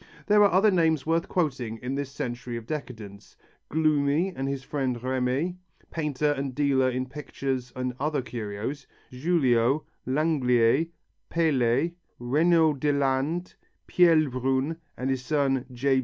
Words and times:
There 0.25 0.41
are 0.41 0.51
other 0.51 0.71
names 0.71 1.05
worth 1.05 1.27
quoting 1.29 1.77
in 1.83 1.93
this 1.93 2.11
century 2.11 2.57
of 2.57 2.65
decadence, 2.65 3.37
Gloomy 3.69 4.33
and 4.35 4.47
his 4.47 4.63
friend 4.63 4.99
Remy, 5.03 5.57
painter 5.91 6.31
and 6.31 6.55
dealer 6.55 6.89
in 6.89 7.05
pictures 7.05 7.71
and 7.75 7.93
other 7.99 8.23
curios, 8.23 8.87
Julliot, 9.11 9.81
Langlier, 10.07 10.87
Paillet, 11.29 11.93
Regnault 12.17 12.79
Delalande, 12.79 13.53
Pierre 13.85 14.15
Lebrun 14.15 14.77
and 14.97 15.11
his 15.11 15.23
son, 15.23 15.67
J. 15.71 15.99